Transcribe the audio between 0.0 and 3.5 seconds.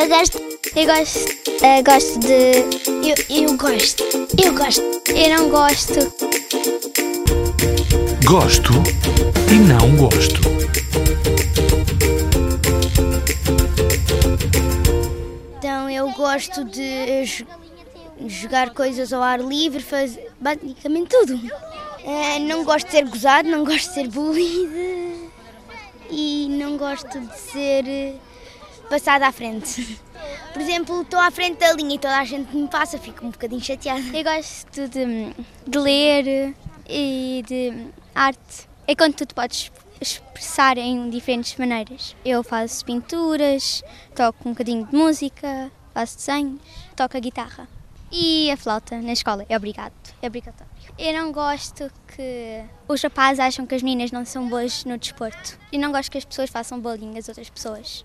Eu gosto. Eu gosto. eh, gosto de. Eu,